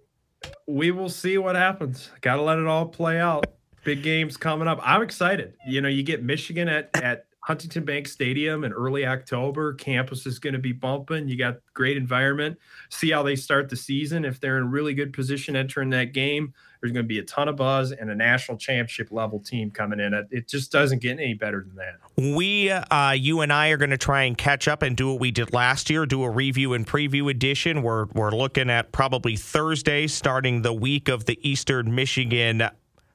[0.66, 2.11] we will see what happens.
[2.20, 3.46] Got to let it all play out.
[3.85, 4.79] Big games coming up.
[4.83, 5.55] I'm excited.
[5.66, 9.72] You know, you get Michigan at at Huntington Bank Stadium in early October.
[9.74, 11.29] Campus is going to be bumping.
[11.29, 12.59] You got great environment.
[12.90, 14.24] See how they start the season.
[14.24, 17.48] If they're in really good position entering that game, there's going to be a ton
[17.48, 20.12] of buzz and a national championship level team coming in.
[20.31, 22.35] It just doesn't get any better than that.
[22.37, 25.20] We, uh, you and I are going to try and catch up and do what
[25.20, 27.83] we did last year, do a review and preview edition.
[27.83, 32.70] We're, we're looking at probably Thursday, starting the week of the Eastern Michigan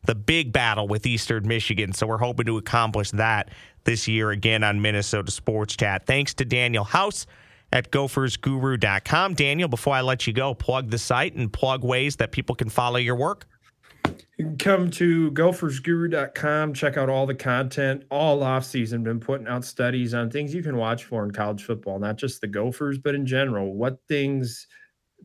[0.06, 1.92] the big battle with Eastern Michigan.
[1.92, 3.50] So we're hoping to accomplish that
[3.86, 6.06] this year again on Minnesota Sports Chat.
[6.06, 7.26] Thanks to Daniel House
[7.71, 9.34] at gophersguru.com.
[9.34, 12.69] Daniel, before I let you go, plug the site and plug ways that people can
[12.69, 13.48] follow your work.
[14.38, 19.04] You can come to gophersguru.com, check out all the content all off season.
[19.04, 22.41] Been putting out studies on things you can watch for in college football, not just
[22.41, 23.74] the Gophers, but in general.
[23.74, 24.67] What things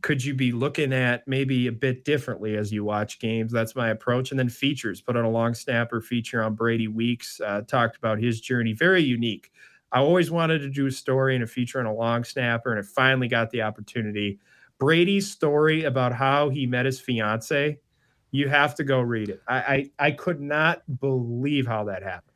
[0.02, 3.52] could you be looking at maybe a bit differently as you watch games?
[3.52, 4.30] That's my approach.
[4.30, 8.18] And then features, put on a long snapper feature on Brady Weeks, uh, talked about
[8.18, 9.50] his journey, very unique.
[9.92, 12.78] I always wanted to do a story and a feature on a long snapper, and
[12.78, 14.38] I finally got the opportunity.
[14.78, 17.78] Brady's story about how he met his fiance,
[18.30, 19.42] you have to go read it.
[19.48, 22.29] I, I, I could not believe how that happened.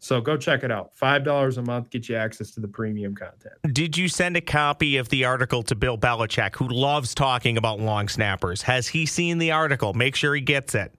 [0.00, 0.96] So go check it out.
[0.96, 3.54] $5 a month get you access to the premium content.
[3.70, 7.80] Did you send a copy of the article to Bill Belichick, who loves talking about
[7.80, 8.62] long snappers?
[8.62, 9.92] Has he seen the article?
[9.92, 10.94] Make sure he gets it.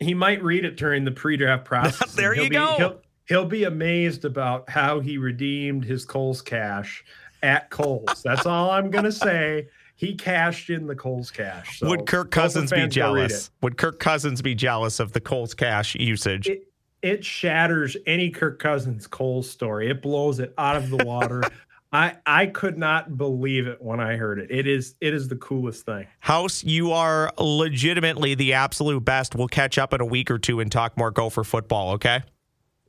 [0.00, 2.14] He might read it during the pre draft process.
[2.14, 2.74] there you be, go.
[2.76, 7.04] He'll, he'll be amazed about how he redeemed his Kohl's cash
[7.42, 8.22] at Kohl's.
[8.22, 11.80] That's all I'm going to say he cashed in the Kohl's cash.
[11.80, 13.50] So Would Kirk Cousins be jealous?
[13.62, 16.48] Would Kirk Cousins be jealous of the Kohl's cash usage?
[16.48, 16.67] It,
[17.02, 19.90] it shatters any Kirk Cousins Cole story.
[19.90, 21.42] It blows it out of the water.
[21.92, 24.50] I I could not believe it when I heard it.
[24.50, 26.06] It is it is the coolest thing.
[26.20, 29.34] House, you are legitimately the absolute best.
[29.34, 32.22] We'll catch up in a week or two and talk more Gopher football, okay?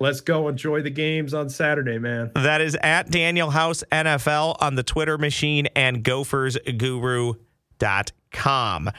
[0.01, 2.31] Let's go enjoy the games on Saturday, man.
[2.33, 8.89] That is at Daniel House NFL on the Twitter machine and gophersguru.com.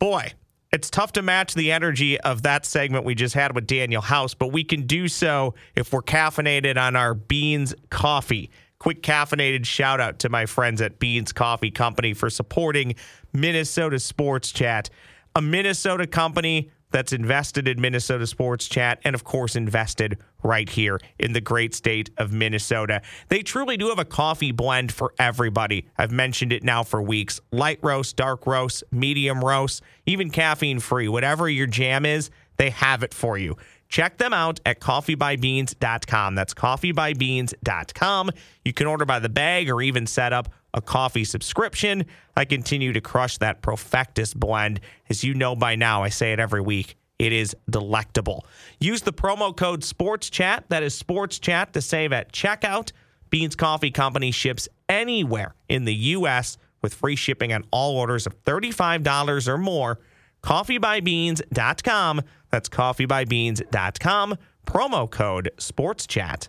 [0.00, 0.32] Boy,
[0.72, 4.34] it's tough to match the energy of that segment we just had with Daniel House,
[4.34, 8.50] but we can do so if we're caffeinated on our Beans coffee.
[8.78, 12.94] Quick caffeinated shout out to my friends at Beans Coffee Company for supporting
[13.32, 14.88] Minnesota Sports Chat,
[15.34, 20.98] a Minnesota company that's invested in Minnesota Sports Chat and, of course, invested right here
[21.18, 23.02] in the great state of Minnesota.
[23.28, 25.86] They truly do have a coffee blend for everybody.
[25.98, 31.08] I've mentioned it now for weeks light roast, dark roast, medium roast, even caffeine free.
[31.08, 33.56] Whatever your jam is, they have it for you.
[33.88, 36.34] Check them out at coffeebybeans.com.
[36.36, 38.30] That's coffeebybeans.com.
[38.64, 42.06] You can order by the bag or even set up a coffee subscription.
[42.36, 44.80] I continue to crush that Profectus blend.
[45.08, 46.96] As you know by now, I say it every week.
[47.18, 48.46] It is delectable.
[48.78, 50.64] Use the promo code SportsChat.
[50.68, 52.92] That is SportsChat to save at checkout.
[53.28, 56.56] Beans Coffee Company ships anywhere in the U.S.
[56.82, 60.00] with free shipping on all orders of $35 or more.
[60.42, 62.22] CoffeeByBeans.com.
[62.50, 64.38] That's CoffeeByBeans.com.
[64.66, 66.48] Promo code SportsChat.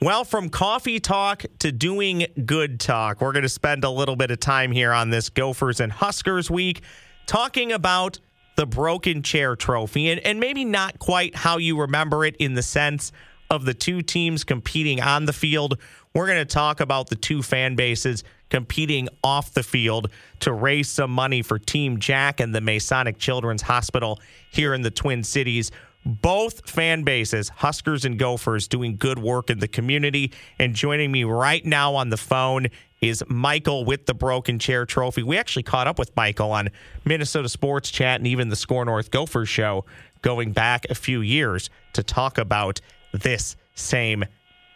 [0.00, 4.30] Well, from coffee talk to doing good talk, we're going to spend a little bit
[4.30, 6.82] of time here on this Gophers and Huskers week
[7.24, 8.18] talking about
[8.56, 12.62] the broken chair trophy and, and maybe not quite how you remember it in the
[12.62, 13.10] sense
[13.50, 15.78] of the two teams competing on the field.
[16.12, 20.88] We're going to talk about the two fan bases competing off the field to raise
[20.88, 25.72] some money for Team Jack and the Masonic Children's Hospital here in the Twin Cities
[26.06, 30.32] both fan bases, Huskers and Gophers, doing good work in the community.
[30.58, 32.68] And joining me right now on the phone
[33.00, 35.22] is Michael with the Broken Chair Trophy.
[35.22, 36.70] We actually caught up with Michael on
[37.04, 39.84] Minnesota Sports Chat and even the Score North Gophers show
[40.22, 42.80] going back a few years to talk about
[43.12, 44.24] this same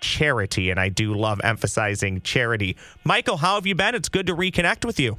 [0.00, 0.70] charity.
[0.70, 2.76] And I do love emphasizing charity.
[3.04, 3.94] Michael, how have you been?
[3.94, 5.18] It's good to reconnect with you.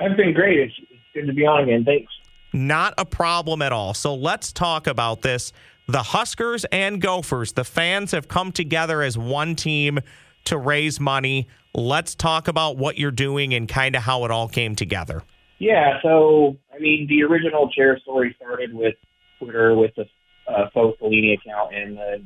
[0.00, 0.58] I've been great.
[0.58, 0.74] It's,
[1.12, 1.84] good to be on again.
[1.84, 2.12] Thanks.
[2.52, 3.94] Not a problem at all.
[3.94, 5.52] So let's talk about this.
[5.86, 10.00] The Huskers and Gophers, the fans have come together as one team
[10.44, 11.48] to raise money.
[11.74, 15.22] Let's talk about what you're doing and kind of how it all came together.
[15.58, 18.94] Yeah, so I mean, the original chair story started with
[19.38, 20.06] Twitter with the
[20.48, 22.24] uh, Faux Pelini account and the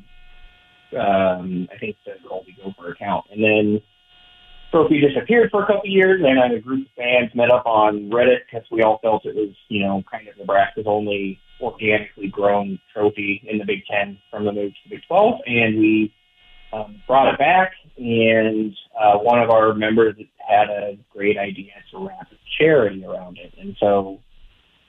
[1.01, 3.83] um, I think the Colby Gopher account, and then
[4.75, 8.11] trophy disappeared for a couple of years, and a group of fans met up on
[8.11, 12.81] Reddit because we all felt it was, you know, kind of Nebraska's only organically grown
[12.93, 16.13] trophy in the Big Ten from the move to the Big 12, and we
[16.73, 17.71] um, brought it back.
[17.97, 23.39] And uh, one of our members had a great idea to wrap a charity around
[23.39, 23.55] it.
[23.57, 24.19] And so,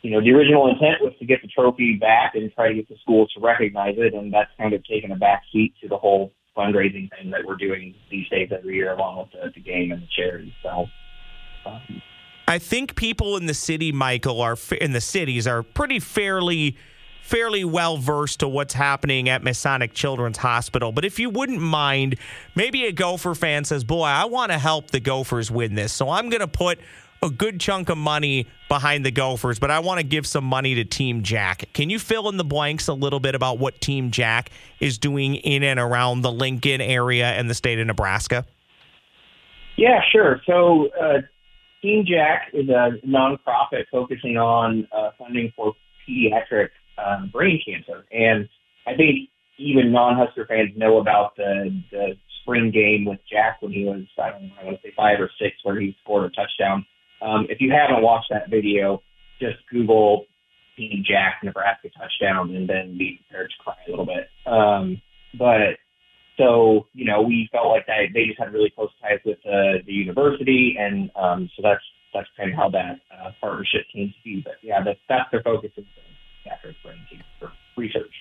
[0.01, 2.89] you know, the original intent was to get the trophy back and try to get
[2.89, 5.97] the schools to recognize it, and that's kind of taken a back seat to the
[5.97, 9.91] whole fundraising thing that we're doing these days every year, along with the, the game
[9.91, 10.53] and the charity.
[10.63, 10.87] So.
[11.65, 12.01] Um,
[12.47, 16.77] I think people in the city, Michael, are in the cities are pretty fairly
[17.25, 20.91] fairly well versed to what's happening at Masonic Children's Hospital.
[20.91, 22.17] But if you wouldn't mind,
[22.53, 25.91] maybe a Gopher fan says, Boy, I want to help the Gophers win this.
[25.91, 26.79] So I'm going to put
[27.25, 30.75] a good chunk of money behind the Gophers, but I want to give some money
[30.75, 31.65] to Team Jack.
[31.73, 35.35] Can you fill in the blanks a little bit about what Team Jack is doing
[35.35, 38.45] in and around the Lincoln area and the state of Nebraska?
[39.77, 40.41] Yeah, sure.
[40.45, 41.21] So, uh,
[41.81, 45.73] Team Jack is a nonprofit focusing on uh, funding for
[46.07, 48.05] pediatric um, brain cancer.
[48.11, 48.49] And
[48.87, 53.83] I think even non-Husker fans know about the the spring game with Jack when he
[53.83, 56.85] was I don't know want to say five or six where he scored a touchdown.
[57.21, 59.01] Um, if you haven't watched that video,
[59.39, 60.25] just Google
[60.77, 64.29] Team Jack Nebraska touchdown and then be prepared to cry a little bit.
[64.45, 65.01] Um,
[65.37, 65.79] but
[66.37, 69.79] so you know we felt like that they just had really close ties with uh,
[69.85, 74.21] the university, and um, so that's that's kind of how that uh, partnership came to
[74.23, 74.41] be.
[74.43, 75.85] But yeah, that's that's their focus is
[76.45, 76.75] Patrick
[77.39, 78.13] for research.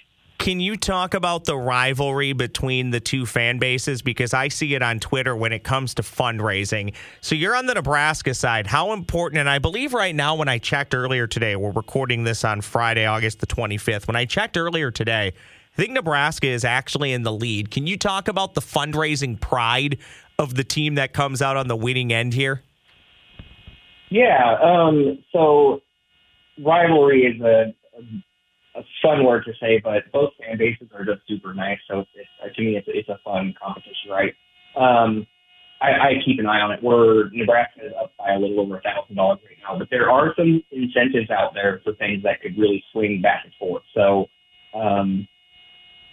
[0.45, 4.03] Can you talk about the rivalry between the two fan bases?
[4.03, 6.93] Because I see it on Twitter when it comes to fundraising.
[7.23, 8.67] So you're on the Nebraska side.
[8.67, 12.45] How important, and I believe right now, when I checked earlier today, we're recording this
[12.45, 14.07] on Friday, August the 25th.
[14.07, 17.71] When I checked earlier today, I think Nebraska is actually in the lead.
[17.71, 19.97] Can you talk about the fundraising pride
[20.39, 22.63] of the team that comes out on the winning end here?
[24.11, 24.59] Yeah.
[24.63, 25.81] Um, so
[26.63, 27.73] rivalry is a
[28.77, 31.79] a fun word to say, but both fan bases are just super nice.
[31.89, 34.35] So it's, to me, it's, it's a fun competition, right?
[34.77, 35.27] Um,
[35.81, 36.81] I, I keep an eye on it.
[36.83, 40.11] We're Nebraska is up by a little over a thousand dollars right now, but there
[40.11, 43.83] are some incentives out there for things that could really swing back and forth.
[43.95, 44.27] So
[44.75, 45.29] um,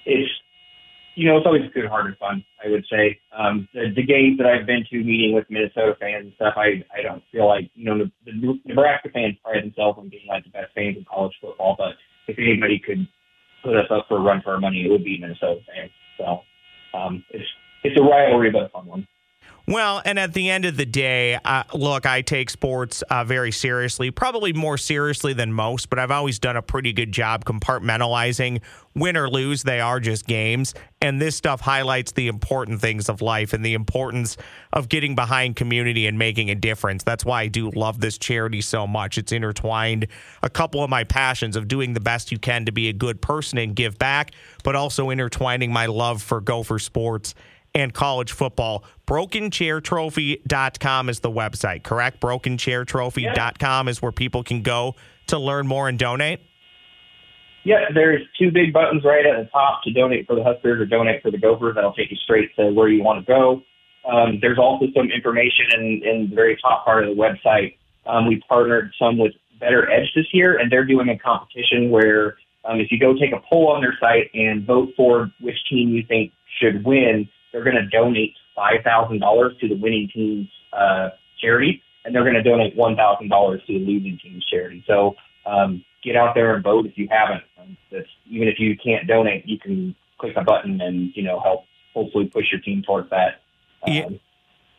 [0.05, 0.30] it's
[1.16, 2.43] you know it's always good, hard, and fun.
[2.64, 6.26] I would say um, the, the games that I've been to, meeting with Minnesota fans
[6.26, 6.55] and stuff.
[6.57, 10.28] I I don't feel like you know the, the Nebraska fans pride themselves on being
[10.28, 11.95] like the best fans in college football, but
[12.28, 13.07] if anybody could
[13.63, 15.91] put us up for a run for our money, it would be Minnesota fans.
[16.17, 16.41] So
[16.97, 17.47] um, it's
[17.84, 19.07] it's a rivalry, but a fun one.
[19.72, 23.53] Well, and at the end of the day, uh, look, I take sports uh, very
[23.53, 28.59] seriously, probably more seriously than most, but I've always done a pretty good job compartmentalizing
[28.95, 30.74] win or lose, they are just games.
[31.01, 34.36] And this stuff highlights the important things of life and the importance
[34.74, 37.03] of getting behind community and making a difference.
[37.03, 39.17] That's why I do love this charity so much.
[39.17, 40.07] It's intertwined
[40.43, 43.22] a couple of my passions of doing the best you can to be a good
[43.22, 44.32] person and give back,
[44.65, 47.36] but also intertwining my love for Gopher sports
[47.74, 48.84] and college football.
[49.07, 52.22] BrokenChairTrophy.com is the website, correct?
[52.22, 54.95] BrokenChairTrophy.com is where people can go
[55.28, 56.41] to learn more and donate.
[57.63, 60.86] Yeah, there's two big buttons right at the top to donate for the Huskers or
[60.86, 61.76] donate for the Gophers.
[61.76, 63.61] That'll take you straight to where you want to go.
[64.09, 67.76] Um, there's also some information in, in the very top part of the website.
[68.07, 72.38] Um, we partnered some with Better Edge this year, and they're doing a competition where
[72.65, 75.89] um, if you go take a poll on their site and vote for which team
[75.89, 81.82] you think should win, they're going to donate $5,000 to the winning team's uh, charity,
[82.06, 84.84] and they're going to donate $1,000 to the losing team's charity.
[84.88, 87.43] So um, get out there and vote if you haven't.
[87.60, 91.39] Um, that's, even if you can't donate, you can click a button and you know
[91.39, 93.41] help hopefully push your team towards that.
[93.86, 94.10] Um, yeah.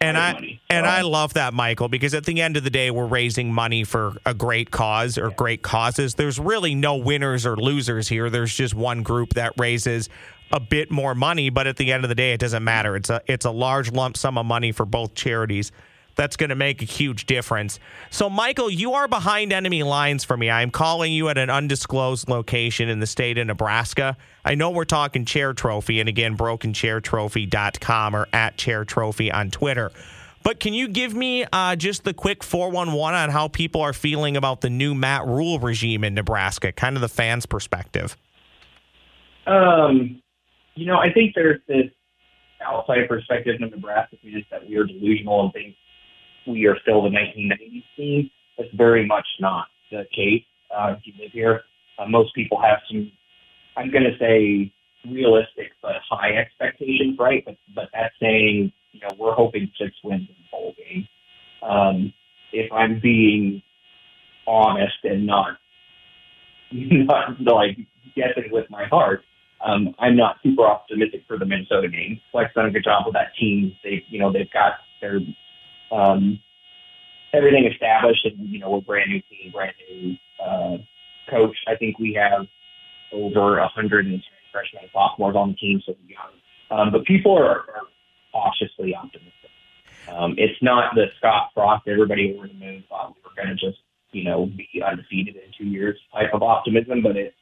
[0.01, 0.61] And I money.
[0.69, 3.85] and I love that, Michael, because at the end of the day, we're raising money
[3.85, 6.17] for a great cause or great causes.
[6.17, 8.29] There's really no winners or losers here.
[8.29, 10.09] There's just one group that raises
[10.53, 12.95] a bit more money, but at the end of the day, it doesn't matter.
[12.97, 15.73] It's a it's a large lump sum of money for both charities.
[16.15, 17.81] That's going to make a huge difference.
[18.11, 20.51] So, Michael, you are behind enemy lines for me.
[20.51, 24.19] I'm calling you at an undisclosed location in the state of Nebraska.
[24.45, 29.91] I know we're talking chair trophy, and again, brokenchairtrophy.com or at chair trophy on Twitter.
[30.43, 34.37] But can you give me uh, just the quick 411 on how people are feeling
[34.37, 38.17] about the new Matt Rhule regime in Nebraska, kind of the fans' perspective?
[39.47, 40.22] Um,
[40.75, 41.87] you know, I think there's this
[42.65, 44.17] outside perspective in Nebraska
[44.51, 45.75] that we are delusional and think
[46.47, 48.31] we are still the 1990s team.
[48.59, 50.45] That's very much not the case.
[50.75, 51.63] Uh, if you live here,
[51.99, 53.11] uh, most people have some,
[53.77, 54.73] I'm going to say,
[55.11, 57.45] realistic but high expectations, right?
[57.45, 61.09] But but that's saying, you know, we're hoping six wins in the bowl game.
[61.63, 62.13] Um,
[62.53, 63.63] if I'm being
[64.47, 65.59] honest and not
[66.73, 67.79] not like
[68.15, 69.23] guessing with my heart,
[69.65, 72.21] um, I'm not super optimistic for the Minnesota game.
[72.31, 73.77] Fleck's done a good job with that team.
[73.85, 75.21] They, you know, they've got their,
[75.91, 76.41] um,
[77.33, 80.77] everything established, and you know we're brand new team, brand new uh,
[81.31, 81.57] coach.
[81.69, 82.47] I think we have
[83.13, 84.07] over a hundred
[84.51, 86.33] freshmen and sophomores on the team, so young.
[86.71, 87.87] Um, but people are, are
[88.33, 89.51] cautiously optimistic.
[90.11, 93.67] Um, it's not the Scott Frost, everybody over the moon thought we were going to
[93.67, 93.79] just,
[94.11, 97.35] you know, be undefeated in two years type of optimism, but it,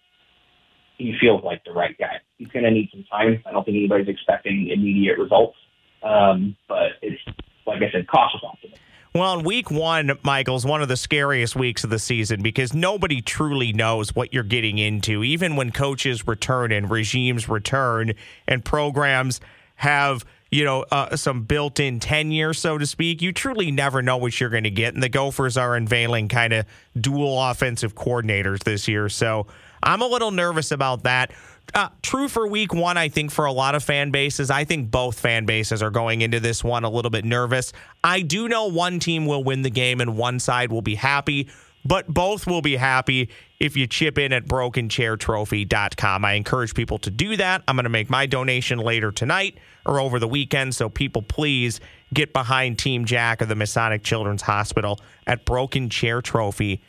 [1.00, 2.20] he feels like the right guy.
[2.36, 3.42] He's going to need some time.
[3.46, 5.56] I don't think anybody's expecting immediate results.
[6.02, 7.20] Um, but it's,
[7.66, 8.78] like I said, cautious optimism.
[9.14, 13.22] Well, in week one, Michael's one of the scariest weeks of the season because nobody
[13.22, 15.24] truly knows what you're getting into.
[15.24, 18.12] Even when coaches return and regimes return
[18.46, 19.40] and programs
[19.76, 24.16] have you know, uh, some built in tenure, so to speak, you truly never know
[24.16, 24.94] what you're going to get.
[24.94, 26.66] And the Gophers are unveiling kind of
[27.00, 29.08] dual offensive coordinators this year.
[29.08, 29.46] So
[29.82, 31.32] I'm a little nervous about that.
[31.72, 34.50] Uh, true for week one, I think for a lot of fan bases.
[34.50, 37.72] I think both fan bases are going into this one a little bit nervous.
[38.02, 41.48] I do know one team will win the game and one side will be happy
[41.84, 46.24] but both will be happy if you chip in at brokenchairtrophy.com.
[46.24, 47.62] I encourage people to do that.
[47.66, 51.80] I'm going to make my donation later tonight or over the weekend, so people please
[52.12, 56.80] get behind Team Jack of the Masonic Children's Hospital at brokenchairtrophy.com.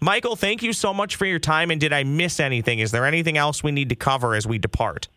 [0.00, 1.70] Michael, thank you so much for your time.
[1.70, 2.78] And did I miss anything?
[2.78, 5.08] Is there anything else we need to cover as we depart?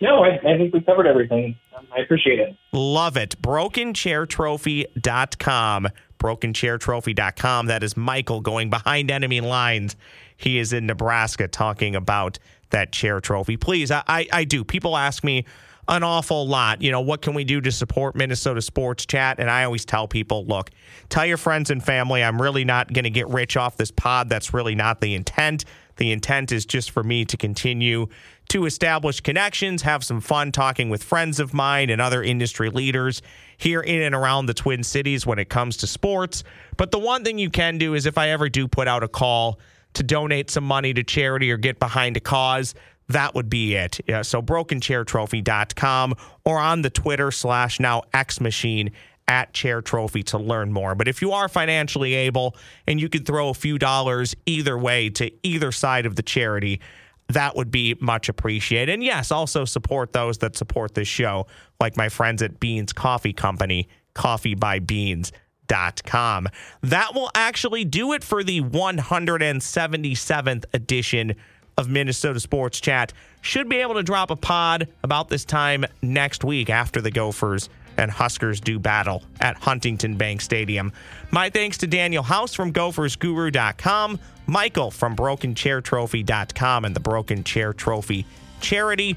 [0.00, 1.56] No, I, I think we covered everything.
[1.76, 2.56] Um, I appreciate it.
[2.72, 3.40] Love it.
[3.42, 5.88] BrokenChairTrophy.com.
[6.18, 7.66] BrokenChairTrophy.com.
[7.66, 9.96] That is Michael going behind enemy lines.
[10.36, 12.38] He is in Nebraska talking about
[12.70, 13.56] that chair trophy.
[13.56, 14.62] Please, I, I, I do.
[14.64, 15.44] People ask me
[15.88, 16.82] an awful lot.
[16.82, 19.40] You know, what can we do to support Minnesota Sports Chat?
[19.40, 20.70] And I always tell people, look,
[21.08, 24.28] tell your friends and family I'm really not going to get rich off this pod.
[24.28, 25.64] That's really not the intent.
[25.96, 28.06] The intent is just for me to continue
[28.50, 33.20] to establish connections, have some fun talking with friends of mine and other industry leaders
[33.56, 36.44] here in and around the Twin Cities when it comes to sports.
[36.76, 39.08] But the one thing you can do is if I ever do put out a
[39.08, 39.58] call
[39.94, 42.74] to donate some money to charity or get behind a cause,
[43.08, 44.00] that would be it.
[44.06, 48.90] Yeah, so brokenchairtrophy.com or on the Twitter slash now X machine
[49.26, 50.94] at Chair Trophy to learn more.
[50.94, 52.56] But if you are financially able
[52.86, 56.80] and you could throw a few dollars either way to either side of the charity,
[57.28, 58.92] that would be much appreciated.
[58.92, 61.46] And yes, also support those that support this show,
[61.78, 66.48] like my friends at Beans Coffee Company, coffeebybeans.com.
[66.82, 71.36] That will actually do it for the 177th edition
[71.78, 73.14] of Minnesota Sports Chat.
[73.40, 77.70] Should be able to drop a pod about this time next week after the Gophers
[77.96, 80.92] and Huskers do battle at Huntington Bank Stadium.
[81.30, 88.26] My thanks to Daniel House from GophersGuru.com, Michael from BrokenChairTrophy.com and the Broken Chair Trophy
[88.60, 89.16] charity,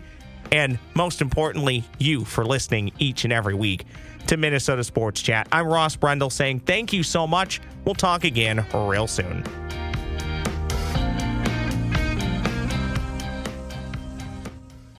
[0.52, 3.86] and most importantly, you for listening each and every week
[4.28, 5.48] to Minnesota Sports Chat.
[5.52, 7.62] I'm Ross Brendel saying thank you so much.
[7.86, 9.44] We'll talk again real soon.